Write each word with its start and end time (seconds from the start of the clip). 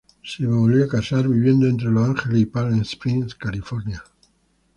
Se 0.23 0.47
volvió 0.47 0.85
a 0.85 0.87
casar 0.87 1.27
viviendo 1.29 1.67
entre 1.67 1.91
Los 1.91 2.09
Ángeles 2.09 2.41
y 2.41 2.45
Palm 2.47 2.81
Springs, 2.81 3.35
California. 3.35 4.03